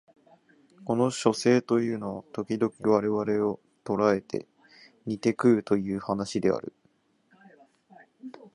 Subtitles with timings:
[0.83, 4.47] この書生というのは時々我々を捕えて
[5.05, 6.73] 煮て食うという話である